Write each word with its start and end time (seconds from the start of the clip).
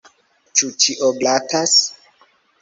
Ĉu 0.61 0.69
ĉio 0.83 1.11
glatas? 1.19 1.77